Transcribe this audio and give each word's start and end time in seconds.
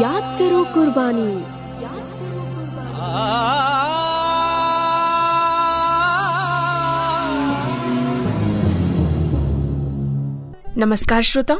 याद 0.00 0.22
करो 0.38 0.62
कुर्बानी। 0.64 1.30
नमस्कार 10.76 11.22
श्रोता। 11.22 11.56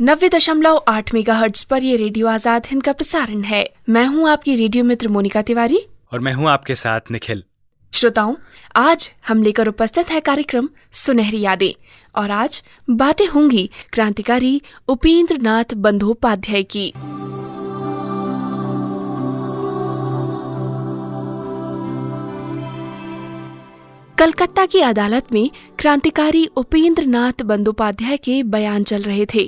नब्बे 0.00 0.28
दशमलव 0.28 0.82
आठ 0.88 1.14
मेगा 1.14 1.34
हर्ट्स 1.34 1.62
पर 1.64 1.82
ये 1.82 1.96
रेडियो 1.96 2.26
आज़ाद 2.26 2.66
हिंद 2.66 2.82
का 2.82 2.92
प्रसारण 2.92 3.42
है। 3.42 3.64
मैं 3.88 4.06
हूँ 4.06 4.28
आपकी 4.28 4.56
रेडियो 4.56 4.84
मित्र 4.84 5.08
मोनिका 5.08 5.42
तिवारी। 5.42 5.84
और 6.12 6.20
मैं 6.20 6.32
हूँ 6.32 6.48
आपके 6.50 6.74
साथ 6.74 7.10
निखिल। 7.10 7.44
श्रोताओं 7.92 8.34
आज 8.76 9.10
हम 9.28 9.42
लेकर 9.42 9.68
उपस्थित 9.68 10.10
है 10.10 10.20
कार्यक्रम 10.20 10.68
सुनहरी 10.94 11.40
यादें। 11.40 11.72
और 12.14 12.30
आज 12.30 12.62
बातें 12.90 13.26
होंगी 13.26 13.70
क्रांतिकारी 13.92 14.60
उपेंद्र 14.88 15.38
नाथ 15.42 15.74
बंदोपाध्याय 15.76 16.62
की। 16.62 16.92
कलकत्ता 24.20 24.66
की 24.66 24.80
अदालत 24.80 25.32
में 25.32 25.50
क्रांतिकारी 25.78 26.44
उपेंद्र 26.56 27.04
नाथ 27.04 27.42
बंदोपाध्याय 27.42 28.16
के 28.16 28.42
बयान 28.42 28.82
चल 28.84 29.02
रहे 29.02 29.26
थे। 29.34 29.44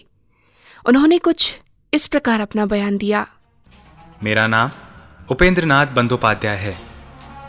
उन्होंने 0.87 1.19
कुछ 1.19 1.57
इस 1.93 2.07
प्रकार 2.07 2.41
अपना 2.41 2.67
बयान 2.67 2.97
दिया। 2.99 3.27
मेरा 4.23 4.47
नाम 4.47 4.71
उपेंद्र 5.31 5.65
नाथ 5.65 5.87
बंदोपाध्याय 5.87 6.57
है 6.57 6.75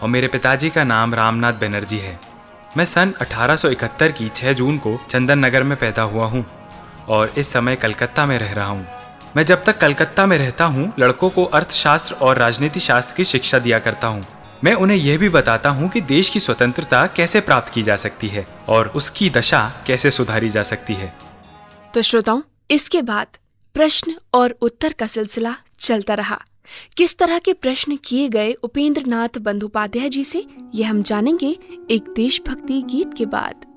और 0.01 0.09
मेरे 0.09 0.27
पिताजी 0.27 0.69
का 0.69 0.83
नाम 0.83 1.13
रामनाथ 1.13 1.53
बनर्जी 1.53 1.97
है। 1.97 2.19
मैं 2.77 2.85
सन 2.85 3.13
1871 3.21 4.11
की 4.11 4.29
6 4.29 4.53
जून 4.53 4.77
को 4.77 4.97
चंदन 5.09 5.39
नगर 5.39 5.63
में 5.63 5.77
पैदा 5.77 6.01
हुआ 6.01 6.25
हूँ 6.25 6.45
और 7.09 7.33
इस 7.37 7.47
समय 7.47 7.75
कलकत्ता 7.75 8.25
में 8.25 8.39
रह 8.39 8.53
रहा 8.53 8.67
हूँ। 8.67 8.85
मैं 9.35 9.45
जब 9.45 9.63
तक 9.63 9.77
कलकत्ता 9.77 10.25
में 10.25 10.37
रहता 10.37 10.65
हूँ, 10.65 10.93
लड़कों 10.99 11.29
को 11.29 11.45
अर्थशास्त्र 11.45 12.15
और 12.15 12.37
राजनीति 12.37 12.79
शास्त्र 12.79 13.15
की 13.15 13.23
शिक्षा 13.23 13.59
दिया 13.59 13.79
करता 13.79 14.07
हूँ। 14.07 14.25
मैं 14.63 14.73
उन्हें 14.73 14.97
यह 14.97 15.17
भी 15.17 15.29
बताता 15.29 15.69
हूँ 15.69 15.89
कि 15.89 16.01
देश 16.01 16.29
की 16.29 16.39
स्वतंत्रता 16.39 17.05
कैसे 17.07 17.39
प्राप्त 17.39 17.73
की 17.73 17.83
जा 17.83 17.95
सकती 17.95 18.27
है 18.27 18.45
और 18.67 18.87
उसकी 18.87 19.29
दशा 19.29 19.83
कैसे 19.87 20.11
सुधारी 20.11 20.49
जा 20.49 20.63
सकती 20.63 20.93
है। 20.93 21.13
तो 21.93 22.01
श्रोताओं, 22.01 22.41
इसके 22.71 23.01
बाद 23.01 23.27
प्रश्न 23.73 24.15
और 24.33 24.55
उत्तर 24.61 24.93
का 24.93 25.07
सिलसिला 25.07 25.55
चलता 25.79 26.13
रहा। 26.13 26.39
किस 26.97 27.17
तरह 27.17 27.39
के 27.39 27.53
प्रश्न 27.53 27.95
किए 27.95 28.29
गए 28.29 28.53
उपेंद्र 28.53 29.05
नाथ 29.05 29.37
बंदोपाध्याय 29.37 30.09
जी 30.09 30.23
से 30.23 30.45
यह 30.75 30.89
हम 30.89 31.01
जानेंगे 31.03 31.57
एक 31.91 32.13
देशभक्ति 32.15 32.81
गीत 32.81 33.13
के 33.17 33.25
बाद। 33.25 33.72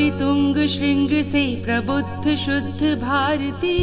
श्रृंग 0.00 1.08
से 1.24 1.62
प्रबुद्ध 1.64 2.36
शुद्ध 2.36 3.00
भारती। 3.00 3.76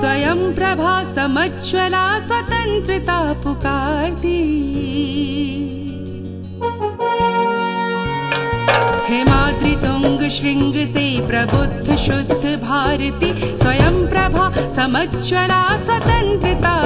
स्वयं 0.00 0.54
प्रभा 0.54 1.14
समज्वला 1.14 2.18
स्वतंत्रता 2.18 3.32
पुकारती 3.32 4.38
हेमाद्रि 9.08 9.76
तुंग 9.76 10.30
श्रृंग 10.30 10.74
से 10.74 11.26
प्रबुद्ध 11.26 11.96
शुद्ध 11.96 12.44
भारती। 12.62 13.32
स्वयं 13.56 13.83
प्रभा 14.34 14.50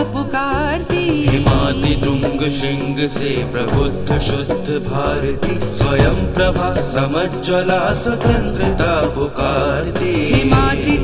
पुकारती। 0.03 1.29
हिमाति 1.29 2.01
तुंग 2.05 2.41
श्रृंग 2.41 3.09
से 3.09 3.53
प्रबुद्ध 3.53 4.19
शुद्ध 4.19 4.93
भारती। 4.93 5.73
स्वयं 5.73 6.35
प्रभा 6.35 6.75
समज्वला 6.75 7.95
स्वतंत्रता 7.95 9.01
पुकारती। 9.01 10.35
हिमाद्रि 10.35 10.99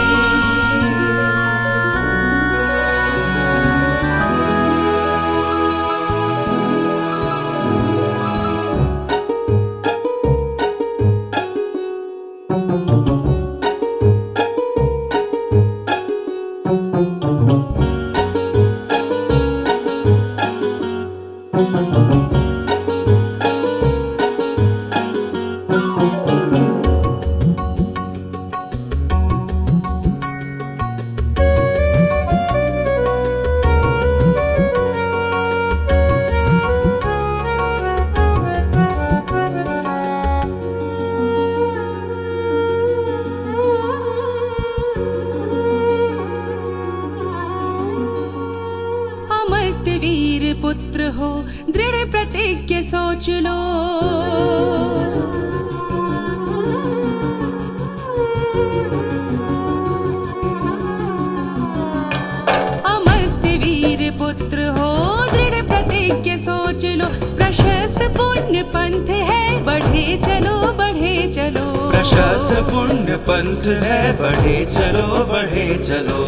पंथ 73.38 73.66
है 73.82 74.02
बढ़े 74.20 74.54
चलो 74.66 75.26
बढ़े 75.32 75.66
चलो। 75.86 76.22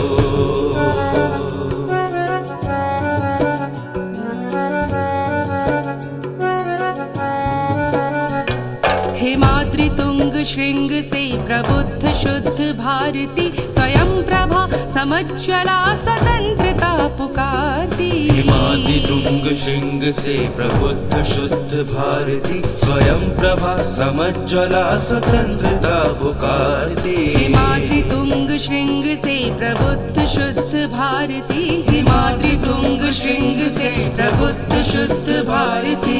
हेमाद्रि 9.22 9.90
तुंग 9.98 10.44
श्रृंग 10.52 10.92
से 11.10 11.24
प्रबुद्ध 11.48 12.14
शुद्ध 12.22 12.49
भारती 12.90 13.44
स्वयं 13.74 14.12
प्रभा 14.26 14.62
समज्वला 14.94 15.80
स्वतंत्रता 15.96 16.92
पुकारती। 17.18 18.10
हिमाति 18.30 18.98
तुंग 19.08 19.46
श्रृंग 19.62 20.02
से 20.12 20.36
प्रबुद्ध 20.56 21.24
शुद्ध 21.32 21.82
भारती 21.92 22.62
स्वयं 22.82 23.22
प्रभा 23.38 23.76
पुकारती। 26.22 27.16
हिमाद्रि 27.36 28.02
तुंग 28.12 28.58
श्रृंग 28.66 29.06
से 29.26 29.38
प्रबुद्ध 29.60 30.26
शुद्ध 30.34 30.74
भारती 30.96 31.64
हिमाद्रि 31.90 32.56
श्रृंग 33.14 33.62
से 33.78 33.92
प्रबुद्ध 34.18 34.84
शुद्ध 34.92 35.28
भारती 35.50 36.20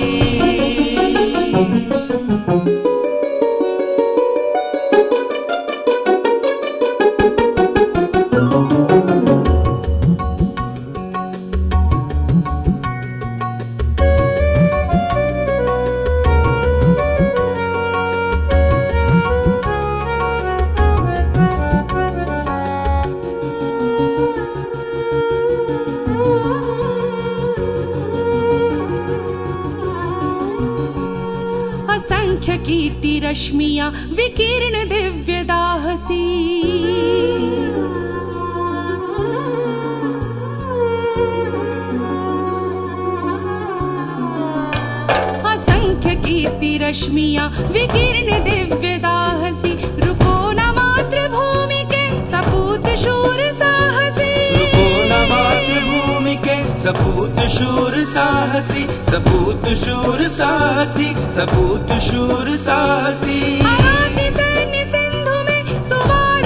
असंख्य 32.50 33.88
विकीर्णदिव्यदाहसी 34.18 34.90
असङ्ख्यकीर्तिरश्मिया 46.10 47.46
विकीर्णदिव्यदा 47.74 49.19
के 56.90 57.00
सपूत 57.00 57.40
शूर 57.40 58.04
साहसी 58.06 58.84
सपूत 58.88 59.66
शूर 59.66 60.24
साहसी 60.24 61.06
सपूत 61.16 62.00
शूर 62.00 62.58
साहसी। 62.58 63.62
सिंधु 64.92 65.44
में 65.44 65.90
सुवाड़ 65.90 66.46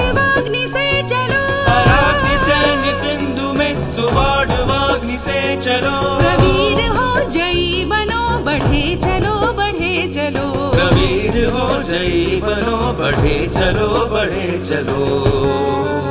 से 0.68 1.04
चलो। 1.04 1.44
अराति 1.66 2.38
सैन्य 2.38 2.96
सिंधु 2.96 3.54
में 3.54 3.92
सुवाड़ 3.92 4.52
वाग्नि 4.52 5.18
से 5.18 5.62
चलो। 5.62 6.18
प्रवीर 6.20 6.88
हो 6.88 7.30
जयी 7.30 7.86
बनो 7.86 8.40
बढ़े 8.40 8.96
चलो 8.96 9.54
बढ़े 9.54 10.08
चलो। 10.08 10.72
प्रवीर 10.72 11.46
हो 11.46 11.84
जई 11.84 12.42
बनो 12.44 12.78
बढ़े 12.78 13.48
चलो 13.48 14.06
बढ़े 14.06 14.60
चलो। 14.70 16.03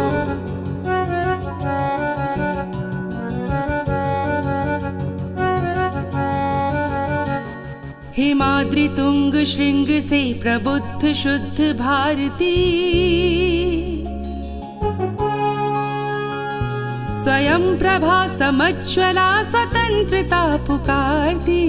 हिमाद्रि 8.17 8.87
तुंग 8.89 9.35
श्रृंग 9.45 9.87
से 10.09 10.19
प्रबुद्ध 10.43 11.13
शुद्ध 11.13 11.69
भारती। 11.79 12.51
स्वयं 17.23 17.65
प्रभा 17.79 18.19
समज्वला 18.39 19.31
स्वतंत्रता 19.43 20.43
पुकारती 20.67 21.63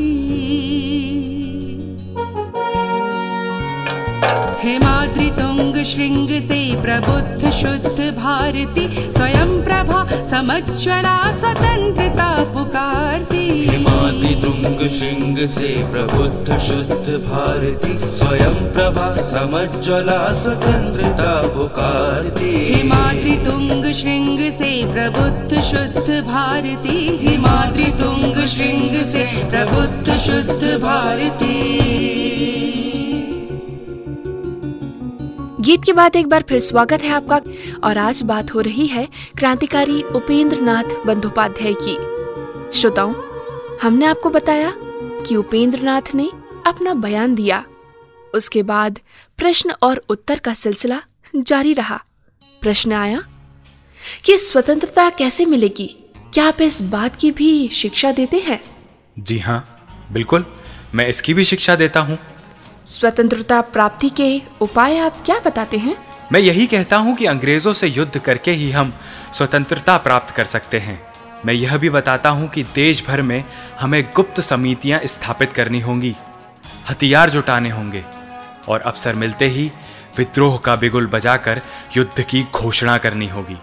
हेमाद्रि 4.63 5.30
तुंग 5.40 5.84
श्रृंग 5.86 6.40
से 6.42 6.62
प्रबुद्ध 6.81 7.51
शुद्ध 7.51 8.00
भारती। 8.19 8.88
स्वयं 9.12 9.52
प्रभा 9.83 10.03
समज्वला 10.31 11.15
स्वतंत्रता 11.39 12.27
पुकारती। 12.53 13.69
हिमालय 13.69 14.33
तुंग 14.41 14.80
श्रृंग 14.89 15.38
से 15.47 15.68
प्रबुद्ध 15.91 16.57
शुद्ध 16.57 17.09
भारती। 17.27 18.12
स्वयं 18.12 18.56
प्रभा 18.74 19.07
समज्वला 19.31 20.33
स्वतंत्रता 20.33 21.31
पुकारती। 21.47 22.51
हिमाद्रि 22.74 23.35
तुंग 23.45 23.94
श्रृंग 23.94 24.39
से 24.51 24.71
प्रबुद्ध 24.94 25.62
शुद्ध 25.62 26.09
भारती। 26.27 26.97
हिमाद्रि 27.21 27.91
तुंग 28.01 28.45
श्रृंग 28.47 28.95
से 29.06 29.25
प्रबुद्ध 29.50 30.18
शुद्ध 30.18 30.63
भारती 30.83 32.22
गीत 35.63 35.83
के 35.83 35.94
बाद 35.94 36.15
एक 36.15 36.27
बार 36.27 36.44
फिर 36.50 36.60
स्वागत 36.60 37.01
है 37.01 37.10
आपका, 37.10 37.36
और 37.83 37.98
आज 37.98 38.21
बात 38.21 38.54
हो 38.54 38.62
रही 38.62 38.88
है 38.88 39.07
क्रांतिकारी 39.38 40.01
उपेंद्र 40.15 40.60
नाथ 40.62 41.06
बंदोपाध्याय 41.06 41.74
की। 41.77 41.94
श्रोताओं, 42.80 43.13
हमने 43.81 44.06
आपको 44.06 44.30
बताया 44.30 44.74
कि 45.27 45.36
उपेंद्र 45.36 45.81
नाथ 45.81 46.13
ने 46.15 46.30
अपना 46.68 46.94
बयान 46.94 47.36
दिया। 47.36 47.63
उसके 48.33 48.63
बाद 48.63 49.00
प्रश्न 49.38 49.74
और 49.83 50.04
उत्तर 50.10 50.39
का 50.39 50.54
सिलसिला 50.54 51.01
जारी 51.36 51.74
रहा। 51.74 52.01
प्रश्न 52.62 52.94
आया 52.94 53.24
कि 54.25 54.38
स्वतंत्रता 54.38 55.09
कैसे 55.09 55.45
मिलेगी? 55.45 55.88
क्या 56.33 56.45
आप 56.45 56.62
इस 56.62 56.81
बात 56.81 57.16
की 57.16 57.31
भी 57.31 57.68
शिक्षा 57.74 58.12
देते 58.12 58.39
हैं? 58.39 58.62
जी 59.19 59.39
हाँ 59.39 59.66
बिल्कुल। 60.12 60.45
मैं 60.95 61.07
इसकी 61.07 61.33
भी 61.33 61.44
शिक्षा 61.44 61.75
देता 61.75 62.00
हूँ। 62.00 62.18
स्वतंत्रता 62.85 63.62
प्राप्ति 63.62 64.09
के 64.09 64.41
उपाय 64.62 64.97
आप 64.97 65.24
क्या 65.25 65.39
बताते 65.39 65.77
हैं? 65.77 65.95
मैं 66.31 66.39
यही 66.39 66.65
कहता 66.68 66.97
हूँ 66.97 67.15
कि 67.15 67.25
अंग्रेज़ों 67.25 67.74
से 67.74 67.88
युद्ध 67.88 68.19
करके 68.19 68.51
ही 68.51 68.69
हम 68.71 68.94
स्वतंत्रता 69.33 69.97
प्राप्त 69.97 70.35
कर 70.35 70.45
सकते 70.45 70.80
हैं। 70.80 71.00
मैं 71.45 71.53
यह 71.53 71.77
भी 71.77 71.89
बताता 71.89 72.30
हूँ 72.30 72.50
कि 72.50 72.63
देश 72.63 73.06
भर 73.07 73.21
में 73.21 73.44
हमें 73.80 74.03
गुप्त 74.15 74.41
समितियाँ 74.41 75.00
स्थापित 75.06 75.53
करनी 75.53 75.80
होंगी 75.80 76.15
हथियार 76.89 77.30
जुटाने 77.30 77.69
होंगे 77.69 78.03
और 78.68 78.81
अवसर 78.81 79.15
मिलते 79.15 79.47
ही 79.47 79.71
विद्रोह 80.18 80.57
का 80.57 80.75
बिगुल 80.75 81.07
बजाकर 81.07 81.62
युद्ध 81.97 82.21
की 82.21 82.44
घोषणा 82.53 82.97
करनी 82.97 83.27
होगी। 83.27 83.57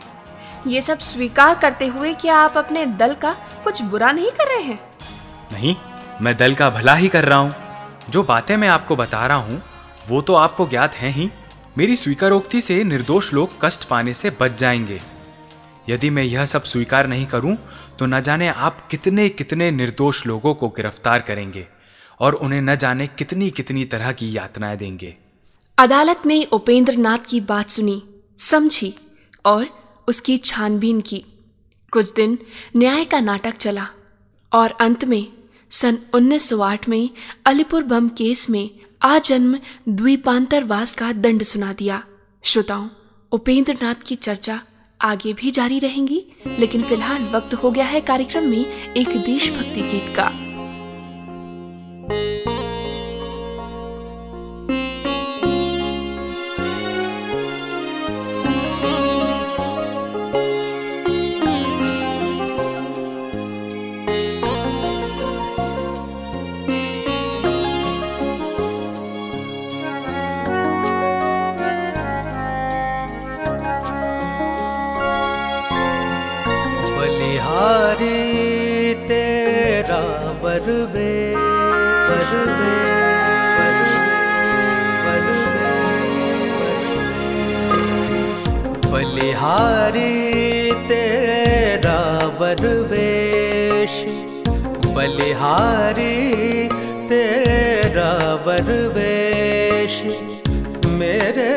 ये 0.66 0.80
सब 0.80 0.98
स्वीकार 0.98 1.54
करते 1.54 1.86
हुए 1.86 2.12
क्या 2.14 2.36
आप 2.36 2.56
अपने 2.58 2.86
दल 2.86 3.14
का 3.14 3.32
कुछ 3.64 3.82
बुरा 3.82 4.12
नहीं 4.12 4.30
कर 4.30 4.48
रहे 4.48 4.62
हैं? 4.62 4.80
नहीं 5.52 5.76
मैं 6.20 6.36
दल 6.36 6.54
का 6.54 6.70
भला 6.70 6.94
ही 6.94 7.08
कर 7.08 7.24
रहा 7.24 7.38
हूँ। 7.38 7.69
जो 8.10 8.22
बातें 8.22 8.56
मैं 8.56 8.68
आपको 8.68 8.96
बता 8.96 9.26
रहा 9.26 9.36
हूँ, 9.38 9.62
वो 10.08 10.20
तो 10.22 10.34
आपको 10.34 10.66
ज्ञात 10.68 10.94
हैं 10.94 11.10
ही। 11.10 11.28
मेरी 11.78 11.96
स्वीकारोक्ति 11.96 12.60
से 12.60 12.82
निर्दोष 12.84 13.32
लोग 13.34 13.50
कष्ट 13.62 13.84
पाने 13.84 14.14
से 14.14 14.30
बच 14.30 14.58
जाएँगे। 14.58 15.00
यदि 15.88 16.10
मैं 16.10 16.22
यह 16.22 16.44
सब 16.44 16.62
स्वीकार 16.64 17.06
नहीं 17.06 17.26
करूँ 17.26 17.56
तो 17.98 18.06
न 18.06 18.20
जाने 18.20 18.48
आप 18.48 18.86
कितने 18.90 19.28
कितने 19.28 19.70
निर्दोष 19.70 20.26
लोगों 20.26 20.54
को 20.54 20.68
गिरफ़्तार 20.68 21.20
करेंगे, 21.20 21.66
और 22.20 22.34
उन्हें 22.34 22.60
न 22.62 22.76
जाने 22.76 23.06
कितनी 23.08 23.50
कितनी 23.50 23.84
तरह 23.84 24.12
की 24.12 24.36
यातनाएँ 24.36 24.76
देंगे। 24.76 25.16
अदालत 25.78 26.26
ने 26.26 26.42
उपेंद्र 26.52 26.96
नाथ 26.96 27.18
की 27.28 27.40
बात 27.40 27.70
सुनी, 27.70 28.02
समझी, 28.38 28.94
और 29.44 29.66
उसकी 30.08 30.36
छानबीन 30.36 31.00
की। 31.00 31.24
कुछ 31.92 32.12
दिन 32.14 32.38
न्याय 32.76 33.04
का 33.04 33.20
नाटक 33.20 33.56
चला, 33.56 33.86
और 34.52 34.76
अंत 34.80 35.04
में 35.04 35.26
सन 35.70 35.98
1908 36.14 36.88
में 36.88 37.10
अलीपुर 37.46 37.82
बम 37.82 38.08
केस 38.08 38.48
में 38.50 38.70
आजन्म 39.02 39.58
द्वीपांतरवास 39.88 40.94
का 40.94 41.12
दंड 41.12 41.42
सुना 41.42 41.72
दिया। 41.72 42.02
श्रोताओं 42.44 42.88
उपेंद्र 43.32 43.76
नाथ 43.82 44.02
की 44.06 44.14
चर्चा 44.14 44.60
आगे 45.00 45.32
भी 45.32 45.50
जारी 45.50 45.78
रहेंगी, 45.78 46.22
लेकिन 46.58 46.82
फ़िलहाल 46.82 47.24
वक्त 47.24 47.54
हो 47.54 47.70
गया 47.70 47.86
है 47.86 48.00
कार्यक्रम 48.00 48.44
में 48.44 48.64
एक 48.94 49.16
देशभक्ति 49.16 49.82
गीत 49.82 50.14
का। 50.16 50.49
बरवेश 92.50 93.92
बलिहारी 94.94 96.14
तेरा 97.08 98.08
बरवेश 98.46 99.94
मेरे 101.00 101.52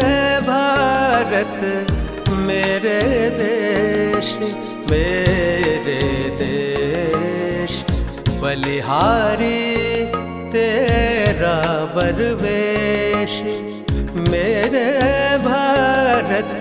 भारत, 0.50 1.58
मेरे 2.48 3.00
देश 3.40 4.30
मेरे 4.92 6.00
देश। 6.44 7.82
बलिहारी 8.44 9.60
तेरा 10.54 11.60
बरवेश 11.96 13.42
मेरे 14.32 14.88
भारत, 15.50 16.58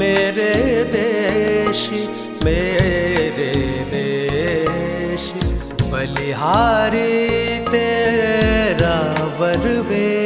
मेरे 0.00 0.52
देश। 0.92 1.90
मेरे 2.46 3.52
देश 3.94 5.32
बलिहारी 5.92 7.10
तेरा 7.70 8.96
का 9.40 10.25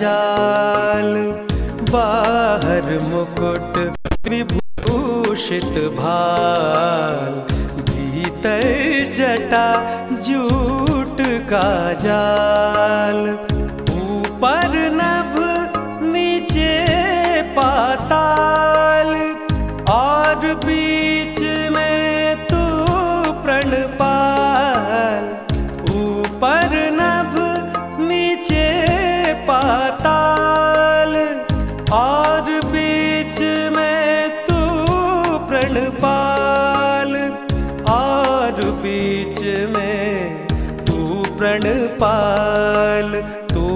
जाल 0.00 1.10
बाहर 1.92 2.86
मुकुट 3.10 3.78
विभूषित 4.28 5.74
भाल 5.98 7.32
भीतर 7.90 8.62
जटा 9.18 9.68
जूट 10.26 11.18
का 11.50 11.68
जाल। 12.04 12.63
प्रणपाल 42.04 43.10
तू 43.54 43.66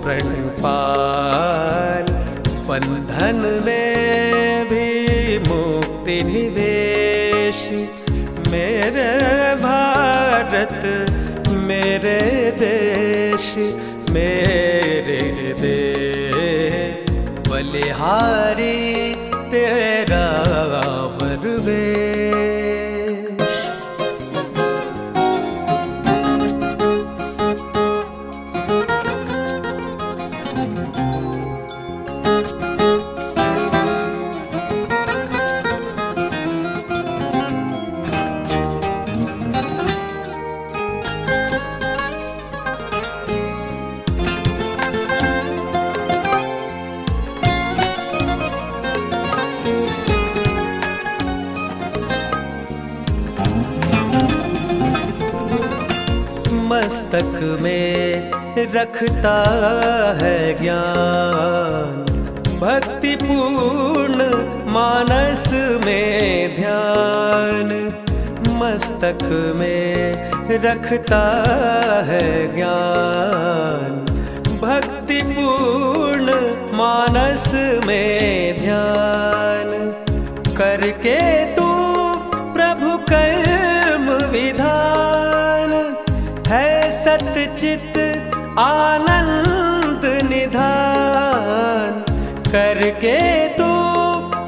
प्रणपाल 0.00 2.04
बंधन 2.68 3.38
में 3.64 4.66
भी 4.66 4.86
मुक्ति 5.38 6.16
निवेश। 6.24 7.60
मेरे 8.52 9.10
भारत, 9.62 10.74
मेरे 11.68 12.18
देश 12.58 13.46
मेरे 14.10 15.20
देश। 15.60 17.10
बलिहारी 17.50 18.78
तेरा 19.52 20.26
वरवेश 21.16 22.31
रखता 58.74 59.34
है 60.20 60.36
ज्ञान। 60.54 62.04
भक्ति 62.60 63.14
पूर्ण 63.22 64.26
मानस 64.72 65.44
में 65.84 66.56
ध्यान 66.56 67.68
मस्तक 68.60 69.22
में 69.58 70.58
रखता 70.64 71.22
है 72.08 72.26
ज्ञान। 72.56 73.90
भक्ति 74.62 75.20
पूर्ण 75.28 76.28
मानस 76.76 77.50
में 77.86 78.60
ध्यान 78.60 79.68
करके 80.56 81.18
तू 81.56 81.61
आनंद 88.58 90.02
निधान 90.30 91.92
करके 92.50 93.18
तू 93.58 93.68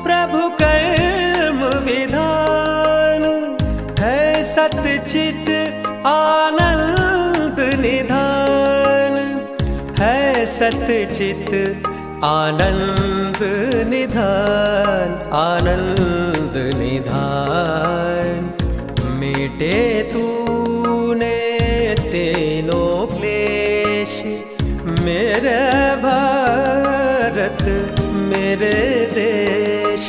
प्रभु 0.07 0.41
कर्म 0.61 1.63
विधान 1.87 3.23
है 4.01 4.19
सतचित 4.45 5.49
आनंद 6.07 7.61
निधान 7.81 9.17
है 10.01 10.47
सतचित 10.59 11.51
आनंद 12.25 13.41
निधान 13.89 15.19
आनंद 15.39 16.55
निधान। 16.79 18.53
मिटे 19.21 19.79
तूने 20.13 21.35
तीनों 22.13 23.04
मेरे 25.15 25.59
भारत 26.03 27.63
मेरे 28.31 28.71
देश 29.13 30.07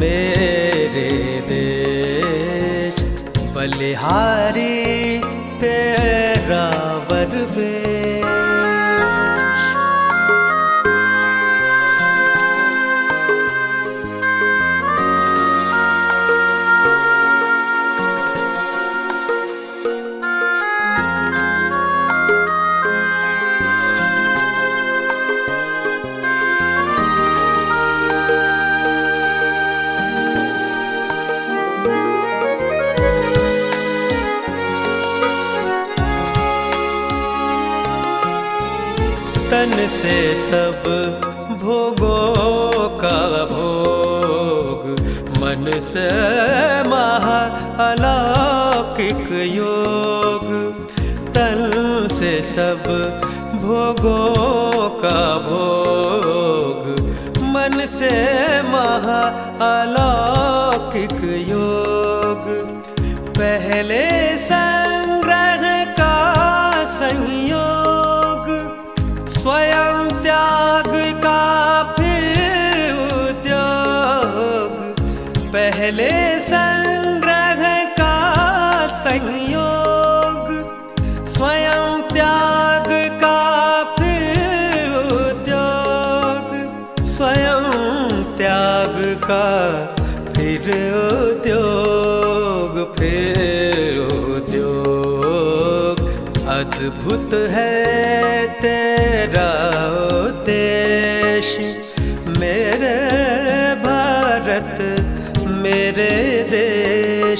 मेरे 0.00 1.08
देश। 1.48 2.96
बलिहारी 3.56 4.76
तेरा 5.60 5.91
सब 40.54 40.82
भोगों 41.62 42.88
का 42.88 43.44
भोग। 43.44 44.90
मन 45.42 45.80
से 45.80 46.08
महा 46.88 47.38
अलौकिक 47.90 49.32
योग। 49.32 50.44
तन 51.34 52.08
से 52.12 52.42
सब 52.42 52.82
भोगों 53.62 54.90
का 54.90 55.38
भोग। 55.38 57.00
मन 57.42 57.86
से 57.86 58.62
महा 58.62 59.22
अलौकिक 59.80 61.48
योग। 61.48 62.72
पहले 63.38 64.11
स्वयं 69.62 70.08
त्याग 70.22 70.92
का 71.24 71.40
फिर 71.98 72.94
उद्योग। 73.16 74.72
पहले 75.52 76.08
संग्रह 76.40 77.62
का 78.00 78.16
संयोग। 79.04 80.40
स्वयं 81.28 82.02
त्याग 82.12 82.90
का 83.22 83.38
फिर 83.98 84.96
उद्योग। 85.02 86.58
स्वयं 87.12 87.70
त्याग 88.38 88.98
का 89.30 89.46
फिर 90.32 90.68
उद्योग 91.04 92.82
फिर 92.98 93.98
उद्योग। 94.08 95.96
अद्भुत 96.58 97.30
है 97.50 97.72
तेरा 98.62 99.51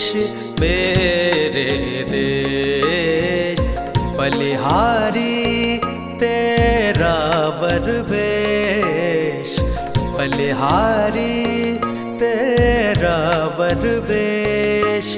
देश, 0.03 0.15
मेरे 0.61 1.67
देश। 2.11 3.61
बलिहारी, 4.19 5.79
तेरा 6.21 7.15
वरवेश 7.63 9.57
बलिहारी, 10.17 11.35
तेरा 12.23 13.19
वरवेश 13.59 15.17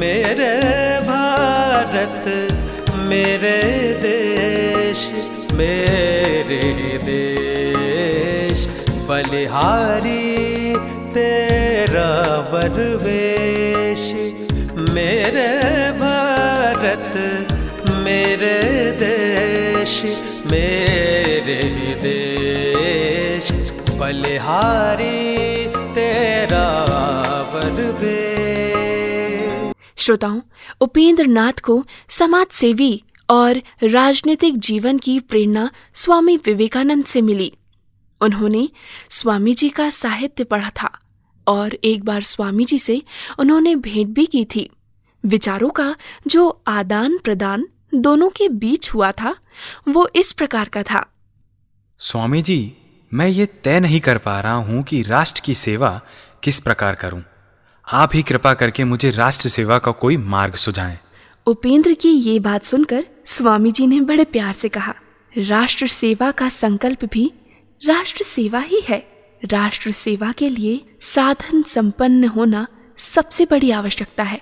मेरे 0.00 0.52
भारत, 1.06 2.24
मेरे 3.08 3.58
देश 4.02 5.08
मेरे 5.54 6.62
देश। 7.04 7.33
बलिहारी, 9.14 10.74
तेरा 11.10 12.08
वरवेश 12.52 14.00
मेरे 14.94 15.92
भारत, 15.92 17.14
मेरे 17.94 18.92
देश 18.92 20.02
मेरे 20.50 21.62
देश। 22.02 23.52
बलिहारी, 23.98 25.66
तेरा 25.66 26.66
वरवेश 27.54 29.72
श्रोताओं 29.96 30.40
उपेंद्र 30.80 31.26
नाथ 31.26 31.52
को 31.52 31.84
समाज 32.08 32.46
सेवी 32.46 33.02
और 33.30 33.62
राजनीतिक 33.84 34.58
जीवन 34.58 34.98
की 34.98 35.20
प्रेरणा 35.20 35.70
स्वामी 35.94 36.36
विवेकानंद 36.36 37.04
से 37.04 37.20
मिली। 37.20 37.52
उन्होंने 38.24 38.68
स्वामी 39.10 39.54
जी 39.54 39.68
का 39.68 39.88
साहित्य 39.90 40.44
पढ़ा 40.44 40.70
था 40.82 40.90
और 41.46 41.74
एक 41.84 42.04
बार 42.04 42.22
स्वामी 42.22 42.64
जी 42.64 42.78
से 42.78 43.02
उन्होंने 43.38 43.74
भेंट 43.76 44.08
भी 44.08 44.26
की 44.26 44.44
थी। 44.44 44.68
विचारों 45.24 45.68
का 45.70 45.94
जो 46.26 46.48
आदान 46.68 47.18
प्रदान 47.18 47.66
दोनों 47.94 48.28
के 48.28 48.48
बीच 48.48 48.92
हुआ 48.94 49.10
था 49.12 49.34
वो 49.88 50.08
इस 50.16 50.32
प्रकार 50.32 50.68
का 50.68 50.82
था। 50.82 51.04
स्वामी 52.00 52.42
जी 52.42 52.72
मैं 53.12 53.28
ये 53.28 53.46
तय 53.64 53.80
नहीं 53.80 54.00
कर 54.00 54.18
पा 54.18 54.40
रहा 54.40 54.54
हूँ 54.62 54.82
कि 54.82 55.02
राष्ट्र 55.02 55.42
की 55.44 55.54
सेवा 55.54 56.00
किस 56.42 56.58
प्रकार 56.60 56.94
करूँ। 56.94 57.22
आप 57.86 58.14
ही 58.14 58.22
कृपा 58.22 58.52
करके 58.54 58.84
मुझे 58.84 59.10
राष्ट्र 59.10 59.48
सेवा 59.48 59.78
का 59.78 59.92
कोई 59.92 60.16
मार्ग 60.16 60.54
सुझाएँ। 60.54 60.98
उपेंद्र 61.46 61.94
की 61.94 62.08
ये 62.08 62.38
बात 62.38 62.64
सुनकर 62.64 63.04
स्वामी 63.26 63.70
जी 63.70 63.86
ने 63.86 64.00
बड़े 64.00 64.24
प्यार 64.24 64.52
से 64.52 64.68
कहा 64.68 64.94
राष्ट्र 65.32 65.86
सेवा 65.86 66.30
का 66.30 66.48
संकल्प 66.48 67.04
भी 67.04 67.30
राष्ट्र 67.82 68.24
सेवा 68.24 68.58
ही 68.60 68.80
है। 68.80 68.98
राष्ट्र 69.42 69.90
सेवा 69.92 70.30
के 70.32 70.48
लिए 70.48 70.80
साधन 71.02 71.62
संपन्न 71.62 72.24
होना 72.26 72.66
सबसे 72.98 73.44
बड़ी 73.44 73.70
आवश्यकता 73.70 74.22
है। 74.22 74.40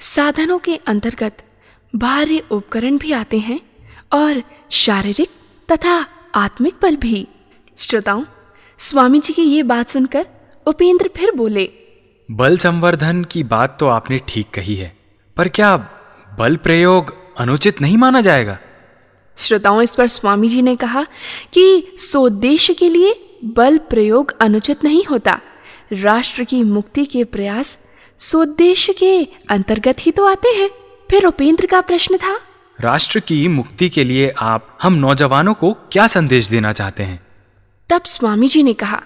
साधनों 0.00 0.58
के 0.58 0.74
अंतर्गत 0.86 1.42
बाहरी 1.94 2.38
उपकरण 2.50 2.98
भी 2.98 3.12
आते 3.12 3.38
हैं 3.38 3.60
और 4.12 4.42
शारीरिक 4.72 5.30
तथा 5.68 5.94
आत्मिक 6.34 6.74
बल 6.82 6.96
भी। 6.96 7.26
श्रोताओं 7.78 8.22
स्वामी 8.80 9.20
जी 9.20 9.32
की 9.32 9.42
ये 9.44 9.62
बात 9.64 9.88
सुनकर 9.88 10.26
उपेंद्र 10.66 11.10
फिर 11.16 11.32
बोले, 11.36 11.68
बल 12.28 12.56
संवर्धन 12.58 13.24
की 13.24 13.42
बात 13.44 13.76
तो 13.80 13.88
आपने 13.88 14.18
ठीक 14.28 14.50
कही 14.54 14.74
है, 14.76 14.96
पर 15.36 15.48
क्या 15.50 15.76
बल 16.30 16.56
प्रयोग 16.58 17.14
अनुचित 17.38 17.80
नहीं 17.80 17.96
माना 17.96 18.20
जाएगा? 18.20 18.58
श्रोताओं 19.36 19.82
इस 19.82 19.94
पर 19.94 20.06
स्वामी 20.06 20.48
जी 20.48 20.62
ने 20.62 20.76
कहा 20.76 21.02
कि 21.52 21.96
सोद्देश्य 21.98 22.74
के 22.74 22.88
लिए 22.88 23.38
बल 23.44 23.78
प्रयोग 23.78 24.36
अनुचित 24.40 24.84
नहीं 24.84 25.04
होता। 25.04 25.40
राष्ट्र 25.92 26.44
की 26.44 26.62
मुक्ति 26.62 27.04
के 27.04 27.24
प्रयास 27.24 27.78
सोद्देश्य 28.18 28.92
के 28.92 29.24
अंतर्गत 29.50 29.96
ही 30.00 30.12
तो 30.12 30.26
आते 30.26 30.48
हैं। 30.48 30.70
फिर 31.10 31.26
उपेंद्र 31.26 31.66
का 31.66 31.80
प्रश्न 31.80 32.16
था। 32.16 32.40
राष्ट्र 32.80 33.20
की 33.20 33.48
मुक्ति 33.48 33.88
के 33.88 34.04
लिए 34.04 34.32
आप 34.38 34.78
हम 34.82 34.92
नौजवानों 34.92 35.54
को 35.54 35.72
क्या 35.72 36.06
संदेश 36.06 36.46
देना 36.46 36.72
चाहते 36.72 37.02
हैं? 37.02 37.26
तब 37.88 38.02
स्वामी 38.02 38.48
जी 38.48 38.62
ने 38.62 38.72
कहा 38.72 39.02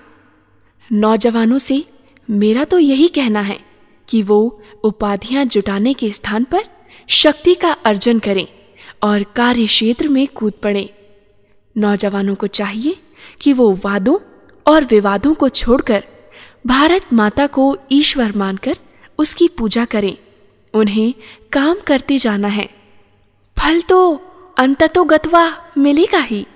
नौजवानों 0.93 1.59
से 1.59 1.85
मेरा 2.31 2.65
तो 2.65 2.79
यही 2.79 3.09
कहना 3.09 3.41
है 3.41 3.61
कि 4.09 4.23
वो 4.23 4.63
उपाधियाँ 4.85 5.45
जुटाने 5.45 5.95
के 5.95 6.11
स्थान 6.11 6.45
पर 6.45 6.65
शक्ति 7.09 7.55
का 7.55 7.73
अर्जन 7.73 8.19
करें। 8.19 8.47
और 9.03 9.23
कार्य 9.23 9.67
क्षेत्र 9.67 10.09
में 10.09 10.27
कूद 10.27 10.53
पड़े। 10.53 10.95
नौजवानों 11.77 12.35
को 12.35 12.47
चाहिए 12.47 12.97
कि 13.41 13.53
वो 13.53 13.81
वादों 13.85 14.19
और 14.67 14.85
विवादों 14.85 15.35
को 15.35 15.49
छोड़कर 15.49 16.05
भारत 16.67 17.13
माता 17.13 17.47
को 17.47 17.79
ईश्वर 17.93 18.37
मानकर 18.37 18.77
उसकी 19.19 19.49
पूजा 19.49 19.85
करें। 19.85 20.17
उन्हें 20.75 21.15
काम 21.53 21.77
करते 21.87 22.19
जाना 22.19 22.49
है। 22.49 22.69
फल 23.59 23.81
तो 23.81 24.15
अंततो 24.59 25.05
गतवा 25.05 25.69
मिलेगा 25.79 26.19
ही। 26.19 26.47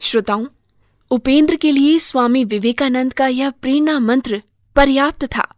श्रोताओं, 0.00 0.46
उपेंद्र 1.10 1.56
के 1.56 1.72
लिए 1.72 1.98
स्वामी 1.98 2.44
विवेकानंद 2.44 3.12
का 3.12 3.26
यह 3.26 3.50
प्रेरणा 3.50 3.98
मंत्र 3.98 4.42
पर्याप्त 4.76 5.24
था। 5.24 5.54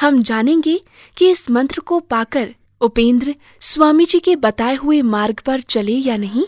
हम 0.00 0.22
जानेंगे 0.22 0.80
कि 1.16 1.30
इस 1.30 1.50
मंत्र 1.50 1.80
को 1.80 2.00
पाकर 2.00 2.54
उपेंद्र 2.80 3.34
स्वामी 3.60 4.04
जी 4.04 4.18
के 4.20 4.36
बताए 4.36 4.74
हुए 4.74 5.02
मार्ग 5.02 5.40
पर 5.46 5.60
चले 5.60 5.92
या 5.92 6.16
नहीं? 6.16 6.44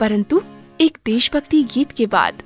परंतु 0.00 0.42
एक 0.80 0.98
देशभक्ति 1.06 1.62
गीत 1.62 1.92
के 1.92 2.06
बाद 2.06 2.42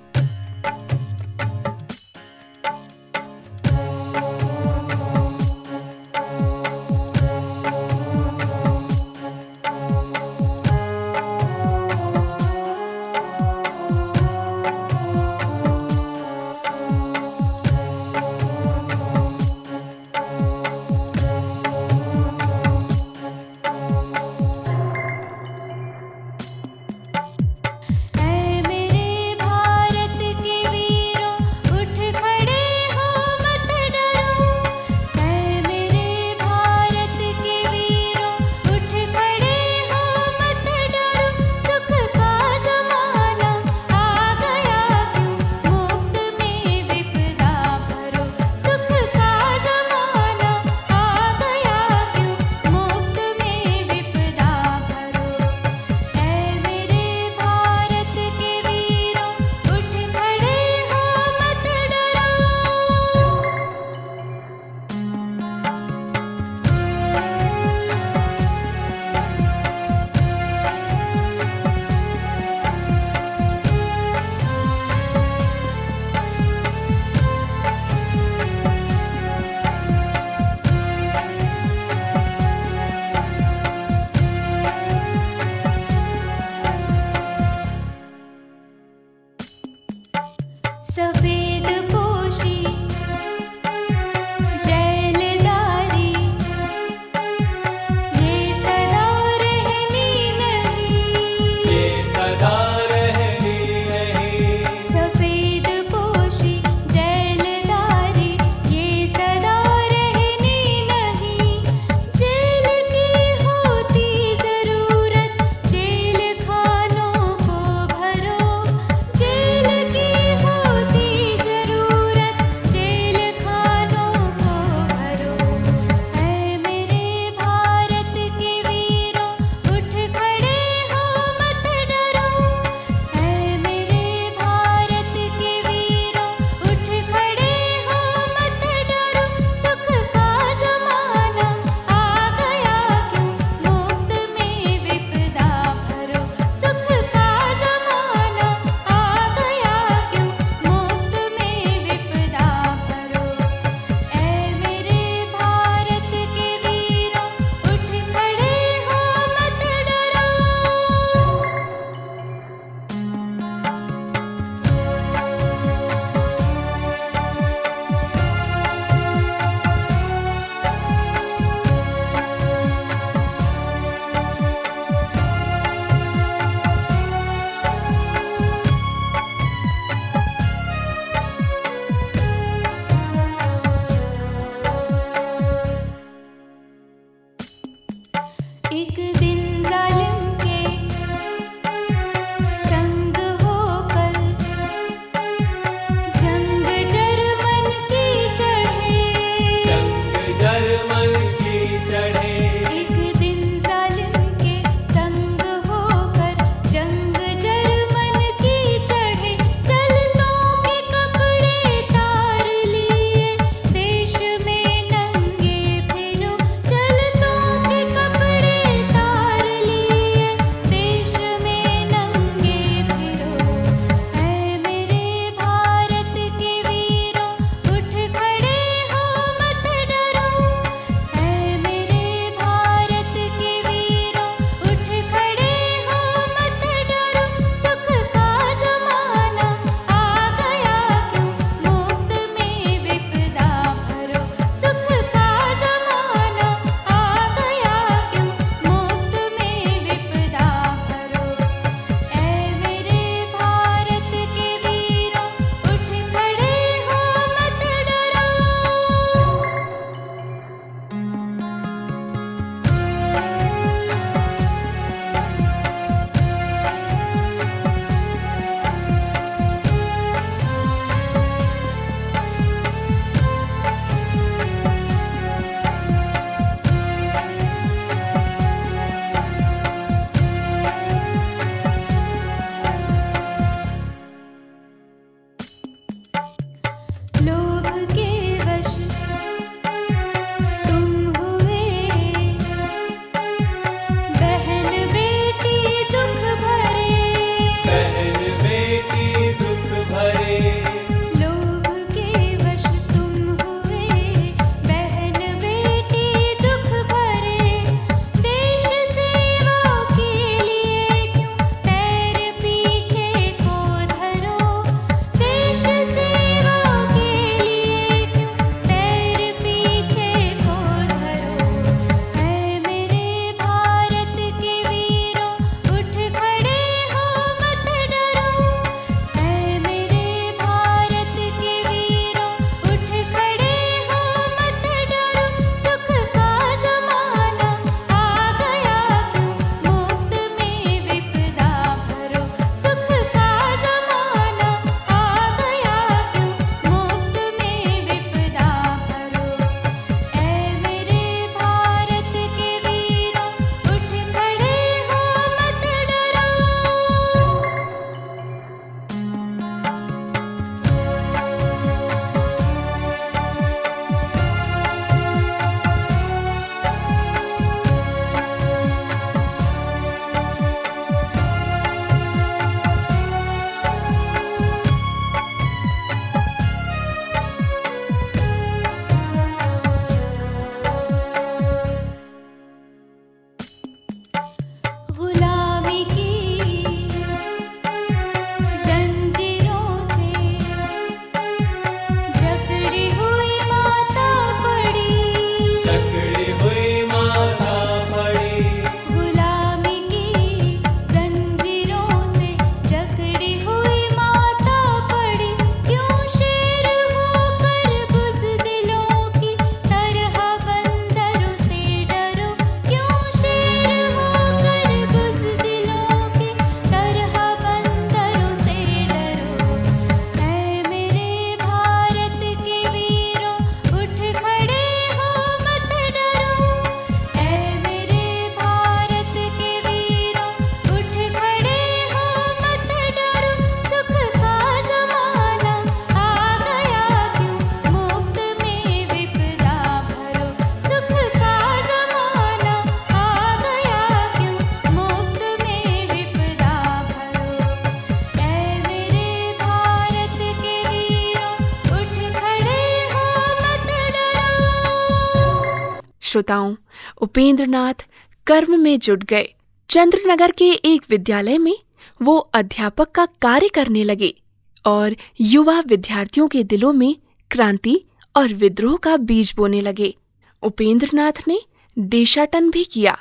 श्रोताओं, 456.17 456.55
उपेंद्रनाथ 457.03 457.87
कर्म 458.27 458.61
में 458.61 458.79
जुट 458.79 459.05
गए। 459.05 459.35
चंद्रनगर 459.69 460.33
के 460.33 460.51
एक 460.51 460.83
विद्यालय 460.91 461.39
में 461.39 461.57
वो 462.03 462.17
अध्यापक 462.19 462.91
का 462.91 463.07
कार्य 463.07 463.49
करने 463.49 463.85
लगे 463.85 464.23
और 464.67 464.97
युवा 465.21 465.61
विद्यार्थियों 465.67 466.29
के 466.29 466.45
दिलों 466.45 466.73
में 466.73 466.97
क्रांति 467.31 467.85
और 468.17 468.29
विद्रोह 468.29 468.77
का 468.77 468.97
बीज 468.97 469.35
बोने 469.37 469.61
लगे। 469.61 469.97
उपेंद्रनाथ 470.43 471.29
ने 471.29 471.41
देशाटन 471.79 472.51
भी 472.51 472.65
किया। 472.65 472.99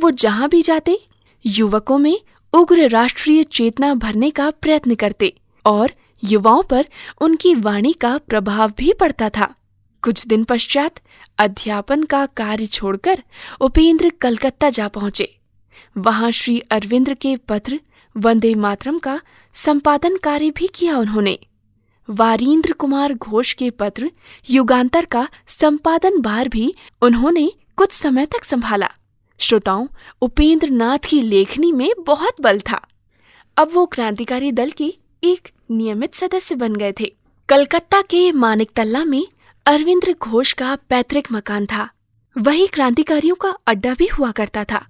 वो 0.00 0.10
जहाँ 0.10 0.48
भी 0.48 0.62
जाते, 0.62 0.98
युवकों 1.46 1.98
में 1.98 2.20
उग्र 2.52 2.88
राष्ट्रीय 2.88 3.42
चेतना 3.42 3.94
भरने 3.94 4.30
का 4.30 4.50
प्रयत्न 4.50 4.94
करते 4.94 5.34
और 5.66 5.92
युवाओं 6.24 6.62
पर 6.62 6.86
उनकी 7.20 7.54
वाणी 7.54 7.92
का 7.92 8.18
प्रभाव 8.18 8.72
भी 8.78 8.92
पड़ता 8.92 9.28
था। 9.28 9.54
कुछ 10.02 10.26
दिन 10.26 10.44
पश्चात 10.44 11.00
अध्यापन 11.38 12.02
का 12.02 12.26
कार्य 12.26 12.66
छोड़कर 12.66 13.22
उपेंद्र 13.60 14.10
कलकत्ता 14.20 14.70
जा 14.70 14.88
पहुँचे। 14.88 15.38
वहाँ 15.98 16.30
श्री 16.30 16.60
अरविंद्र 16.60 17.14
के 17.14 17.36
पत्र, 17.36 17.80
वंदे 18.16 18.54
मातरम 18.54 18.98
का 18.98 19.20
संपादन 19.52 20.16
कार्य 20.16 20.50
भी 20.50 20.66
किया 20.66 20.98
उन्होंने। 20.98 21.38
वारींद्र 22.10 22.72
कुमार 22.72 23.14
घोष 23.14 23.52
के 23.52 23.70
पत्र, 23.70 24.10
युगांतर 24.50 25.04
का 25.04 25.28
संपादन 25.48 26.20
भार 26.20 26.48
भी 26.48 26.74
उन्होंने 27.02 27.52
कुछ 27.76 27.92
समय 27.92 28.26
तक 28.26 28.44
संभाला। 28.44 28.88
श्रोताओं 29.38 29.86
उपेंद्र 30.20 30.70
नाथ 30.70 30.98
की 30.98 31.20
लेखनी 31.22 31.72
में 31.72 31.92
बहुत 32.00 32.40
बल 32.40 32.60
था। 32.60 32.86
अब 33.56 33.70
वो 33.72 33.86
क्रांतिकारी 33.86 34.52
दल 34.52 34.70
के 34.70 34.96
एक 35.24 35.48
नियमित 35.70 36.14
सदस्य 36.14 36.54
बन 36.54 36.76
गए 36.76 36.92
थे। 37.00 37.16
कलकत्ता 37.48 38.02
के 38.02 38.32
मानिकतल्ला 38.32 39.04
में 39.04 39.26
अरविंद्र 39.66 40.14
घोष 40.22 40.52
का 40.52 40.76
पैतृक 40.88 41.28
मकान 41.32 41.66
था। 41.66 41.88
वही 42.38 42.66
क्रांतिकारियों 42.66 43.34
का 43.34 43.48
अड्डा 43.66 43.94
भी 43.94 44.06
हुआ 44.06 44.30
करता 44.30 44.64
था। 44.64 44.86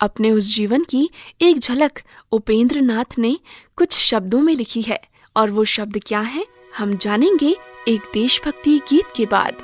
अपने 0.00 0.30
उस 0.30 0.54
जीवन 0.54 0.84
की 0.84 1.10
एक 1.40 1.58
झलक 1.58 2.00
उपेंद्र 2.32 2.80
नाथ 2.80 3.18
ने 3.18 3.38
कुछ 3.76 3.96
शब्दों 3.96 4.40
में 4.40 4.54
लिखी 4.54 4.82
है, 4.82 5.00
और 5.36 5.50
वो 5.50 5.64
शब्द 5.64 6.00
क्या 6.06 6.20
है, 6.20 6.46
हम 6.76 6.96
जानेंगे 6.96 7.56
एक 7.88 8.00
देशभक्ति 8.14 8.78
गीत 8.78 9.04
के 9.16 9.26
बाद। 9.26 9.56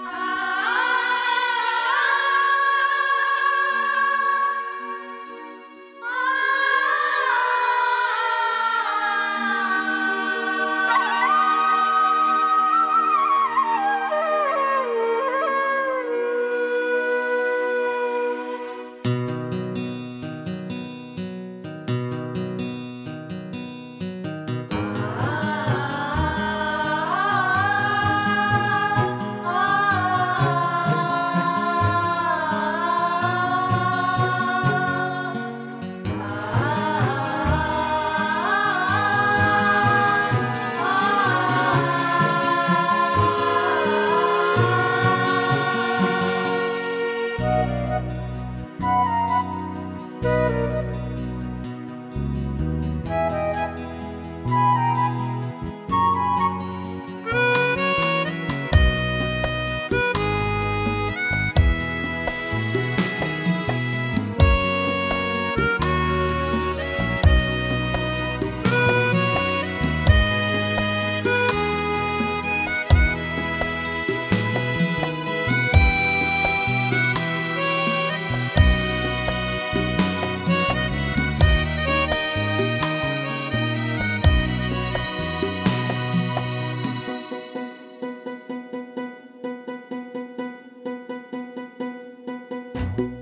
you 92.99 93.22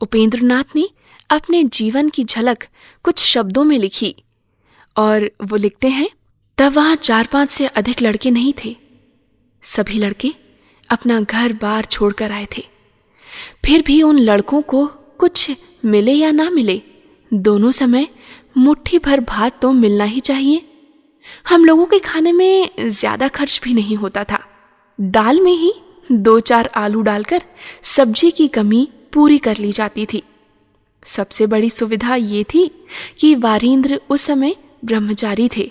उपेंद्रनाथ 0.00 0.76
ने 0.76 0.88
अपने 1.30 1.62
जीवन 1.64 2.08
की 2.08 2.24
झलक 2.24 2.64
कुछ 3.04 3.22
शब्दों 3.24 3.64
में 3.64 3.78
लिखी, 3.78 4.14
और 4.96 5.30
वो 5.42 5.56
लिखते 5.56 5.88
हैं, 5.88 6.08
तब 6.58 6.72
वहाँ 6.72 6.96
चार 6.96 7.28
पाँच 7.32 7.50
से 7.50 7.66
अधिक 7.66 8.02
लड़के 8.02 8.30
नहीं 8.30 8.52
थे। 8.64 8.74
सभी 9.64 9.98
लड़के 9.98 10.32
अपना 10.88 11.20
घर 11.20 11.52
बार 11.52 11.84
छोड़कर 11.84 12.32
आए 12.32 12.46
थे। 12.56 12.62
फिर 13.64 13.82
भी 13.86 14.00
उन 14.02 14.18
लड़कों 14.18 14.60
को 14.62 14.86
कुछ 15.18 15.50
मिले 15.84 16.12
या 16.12 16.30
ना 16.30 16.48
मिले, 16.50 16.80
दोनों 17.30 17.70
समय 17.72 18.08
मुट्ठी 18.56 18.98
भर 18.98 19.20
भात 19.20 19.60
तो 19.62 19.72
मिलना 19.72 20.04
ही 20.04 20.20
चाहिए। 20.20 20.62
हम 21.48 21.64
लोगों 21.64 21.86
के 21.86 21.98
खाने 21.98 22.32
में 22.32 22.68
ज़्यादा 22.80 23.28
खर्च 23.28 23.60
भी 23.64 23.74
नहीं 23.74 23.96
होता 23.96 24.24
था। 24.24 24.38
दाल 24.98 25.40
में 25.40 25.52
ही 25.52 25.72
दो 26.10 26.38
चार 26.40 26.70
आलू 26.76 27.02
डालकर 27.02 27.42
सब्ज़ी 27.86 28.30
की 28.30 28.46
कमी 28.48 28.88
पूरी 29.12 29.38
कर 29.38 29.56
ली 29.56 29.72
जाती 29.72 30.06
थी। 30.06 30.22
सबसे 31.06 31.46
बड़ी 31.46 31.70
सुविधा 31.70 32.14
ये 32.14 32.44
थी 32.44 32.70
कि 33.18 33.34
वारिंद्र 33.34 34.00
उस 34.10 34.20
समय 34.20 34.56
ब्रह्मचारी 34.84 35.48
थे 35.56 35.70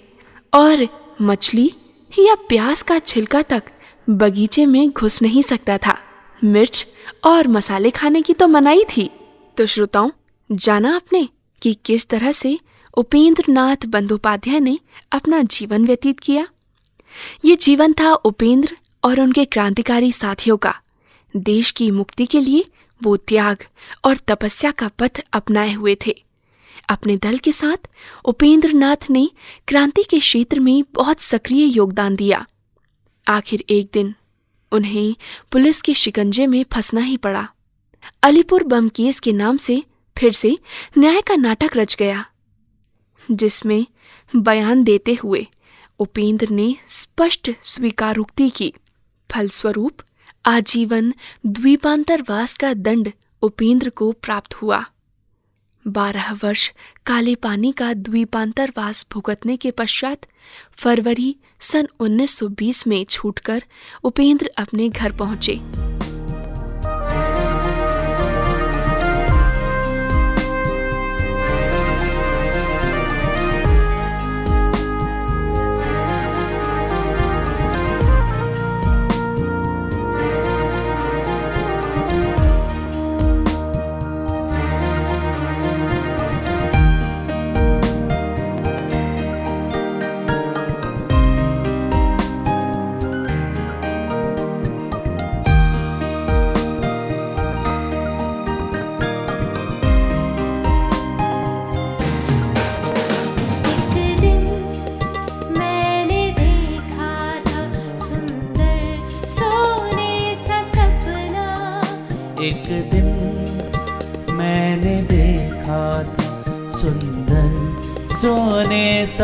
और 0.54 0.88
मछली 1.21 1.71
या 2.19 2.36
प्याज 2.50 2.82
का 2.82 3.00
छिलका 3.00 3.41
तक 3.41 3.63
बगीचे 4.10 4.65
में 4.65 4.89
घुस 4.89 5.21
नहीं 5.21 5.41
सकता 5.41 5.78
था। 5.78 5.97
मिर्च 6.43 6.86
और 7.23 7.47
मसाले 7.47 7.89
खाने 7.89 8.21
की 8.21 8.34
तो 8.34 8.47
मनाही 8.47 8.84
थी। 8.84 9.10
तो 9.58 9.65
श्रोताओं, 9.65 10.10
जाना 10.52 10.95
आपने 10.95 11.28
कि 11.62 11.73
किस 11.86 12.08
तरह 12.10 12.32
से 12.32 12.60
उपेंद्र 12.97 13.43
नाथ 13.50 13.86
बंदोपाध्याय 13.86 14.60
ने 14.60 14.80
अपना 15.12 15.41
जीवन 15.41 15.86
व्यतीत 15.86 16.19
किया। 16.19 16.47
ये 17.45 17.56
जीवन 17.56 17.93
था 17.93 18.13
उपेंद्र 18.13 18.78
और 19.04 19.19
उनके 19.19 19.45
क्रांतिकारी 19.45 20.12
साथियों 20.12 20.58
का। 20.58 20.73
देश 21.36 21.71
की 21.71 21.91
मुक्ति 21.91 22.26
के 22.26 22.41
लिए 22.41 22.65
वो 23.02 23.16
त्याग 23.18 23.64
और 24.06 24.18
तपस्या 24.18 24.72
का 24.72 24.88
पथ 25.00 25.22
अपनाए 25.34 25.74
हुए 25.74 25.98
थे। 26.06 26.16
अपने 26.90 27.18
दल 27.18 27.38
के 27.38 27.52
साथ 27.52 27.88
उपेंद्र 28.26 28.72
नाथ 28.74 29.10
ने 29.10 29.30
क्रांति 29.68 30.04
के 30.04 30.20
क्षेत्र 30.20 30.60
में 30.60 30.84
बहुत 30.94 31.22
सक्रिय 31.22 31.66
योगदान 31.68 32.16
दिया। 32.16 32.46
आखिर 33.28 33.64
एक 33.70 33.90
दिन 33.94 34.14
उन्हें 34.72 35.16
पुलिस 35.52 35.82
के 35.82 35.94
शिकंजे 35.94 36.48
में 36.48 36.64
फंसना 36.74 37.02
ही 37.02 37.18
पड़ा। 37.18 37.48
अलीपुर 38.24 38.64
बम 38.64 38.90
केस 38.90 39.20
के 39.20 39.34
नाम 39.34 39.58
से 39.58 39.82
फिर 40.18 40.34
से 40.34 40.58
न्याय 40.98 41.22
का 41.22 41.36
नाटक 41.36 41.76
रच 41.76 41.96
गया, 41.96 42.26
जिसमें 43.32 43.86
बयान 44.34 44.84
देते 44.84 45.14
हुए 45.14 45.46
उपेंद्र 46.00 46.50
ने 46.50 46.76
स्पष्ट 46.90 47.52
स्वीकारोक्ति 47.64 48.50
की। 48.50 48.74
फलस्वरूप 49.30 50.02
आजीवन 50.48 51.14
द्वीपांतरवास 51.46 52.58
का 52.58 52.74
दंड 52.74 53.12
उपेंद्र 53.42 53.90
को 53.90 54.12
प्राप्त 54.12 54.54
हुआ। 54.54 54.84
बारह 55.88 56.32
वर्ष 56.34 56.72
काले 57.06 57.36
पानी 57.36 57.72
का 57.72 57.94
द्वीपांतरवास 57.94 59.06
भुगतने 59.14 59.58
के 59.58 59.72
पश्चात 59.72 60.26
फरवरी 60.72 61.36
सन 61.60 61.88
1920 62.00 62.88
में 62.88 63.06
छूटकर 63.06 63.64
उपेंद्र 64.04 64.52
अपने 64.58 64.90
घर 64.90 65.12
पहुँचे। 65.12 65.60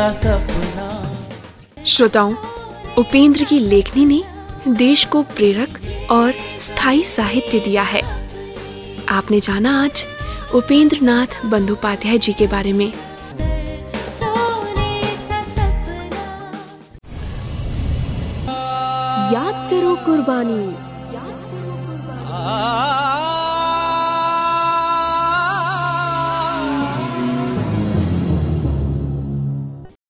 सा 0.04 0.14
सपना। 0.14 1.18
श्रोताओं 1.86 2.34
उपेंद्र 2.98 3.44
की 3.44 3.60
लेखनी 3.60 4.06
ने 4.06 4.24
देश 4.68 5.06
को 5.06 5.24
प्रेरक 5.24 5.80
और 6.12 6.34
स्थायी 6.60 7.04
साहित्य 7.04 7.60
दिया 7.60 7.84
है। 7.84 8.02
आपने 9.10 9.40
जाना 9.40 9.84
आज 9.84 10.06
उपेंद्र 10.56 11.02
नाथ 11.02 11.46
बंदोपाध्याय 11.46 12.18
जी 12.18 12.34
के 12.34 12.48
बारे 12.48 12.74
में। 12.74 12.94
याद 19.34 19.70
करो 19.72 19.96
कुर्बानी। 19.96 20.93